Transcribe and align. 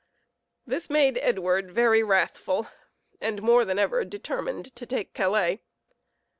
This 0.65 0.89
made 0.89 1.19
Edward 1.19 1.69
very 1.69 2.01
wrathful, 2.01 2.67
and 3.21 3.39
more 3.43 3.63
than 3.63 3.77
ever 3.77 4.03
determined 4.03 4.75
to 4.75 4.87
take 4.87 5.13
Calais. 5.13 5.61